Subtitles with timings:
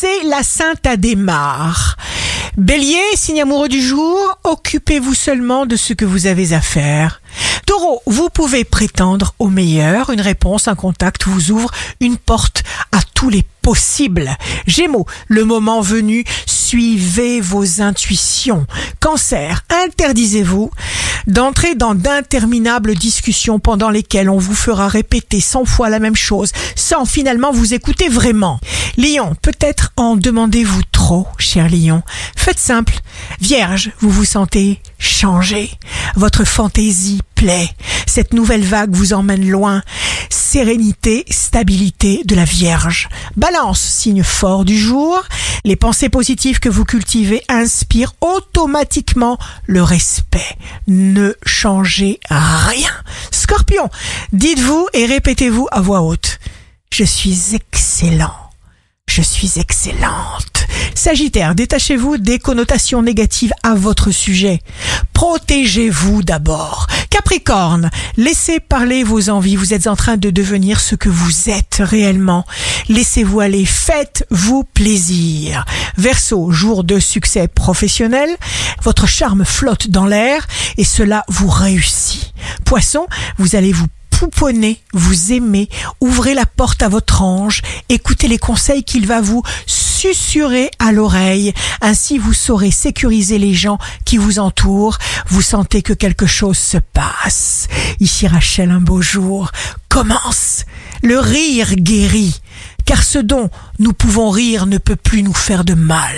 [0.00, 1.96] c'est la Sainte Adhémar.
[2.56, 7.20] Bélier, signe amoureux du jour, occupez-vous seulement de ce que vous avez à faire.
[7.66, 10.10] Taureau, vous pouvez prétendre au meilleur.
[10.10, 14.30] Une réponse, un contact vous ouvre une porte à tous les possibles.
[14.66, 18.66] Gémeaux, le moment venu, suivez vos intuitions.
[19.00, 20.70] Cancer, interdisez-vous
[21.28, 26.52] d'entrer dans d'interminables discussions pendant lesquelles on vous fera répéter cent fois la même chose
[26.74, 28.58] sans finalement vous écouter vraiment.
[28.96, 32.02] Lion, peut-être en demandez-vous trop, cher Lion.
[32.36, 32.94] Faites simple.
[33.40, 35.70] Vierge, vous vous sentez changé.
[36.16, 37.68] Votre fantaisie plaît.
[38.06, 39.82] Cette nouvelle vague vous emmène loin.
[40.30, 43.08] Sérénité, stabilité de la Vierge.
[43.36, 45.22] Balance, signe fort du jour.
[45.64, 50.56] Les pensées positives que vous cultivez inspirent automatiquement le respect.
[50.86, 52.92] Ne changez rien.
[53.30, 53.88] Scorpion,
[54.32, 56.38] dites-vous et répétez-vous à voix haute.
[56.92, 58.34] Je suis excellent.
[59.08, 60.66] Je suis excellente.
[60.94, 64.60] Sagittaire, détachez-vous des connotations négatives à votre sujet.
[65.12, 66.86] Protégez-vous d'abord.
[67.10, 69.56] Capricorne, laissez parler vos envies.
[69.56, 72.44] Vous êtes en train de devenir ce que vous êtes réellement.
[72.88, 73.64] Laissez-vous aller.
[73.64, 75.64] Faites-vous plaisir.
[75.96, 78.30] Verseau, jour de succès professionnel.
[78.82, 82.32] Votre charme flotte dans l'air et cela vous réussit.
[82.64, 83.06] Poisson,
[83.38, 85.68] vous allez vous pouponner, vous aimez,
[86.00, 89.44] ouvrez la porte à votre ange, écoutez les conseils qu'il va vous
[89.98, 91.52] susurrer à l'oreille.
[91.80, 94.96] Ainsi, vous saurez sécuriser les gens qui vous entourent.
[95.26, 97.66] Vous sentez que quelque chose se passe.
[97.98, 99.50] Ici Rachel, un beau jour
[99.88, 100.66] commence.
[101.02, 102.40] Le rire guérit,
[102.84, 106.14] car ce dont nous pouvons rire ne peut plus nous faire de mal.